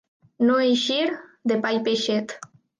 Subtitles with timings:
[0.47, 0.97] No eixir
[1.53, 2.39] de pa i peixet.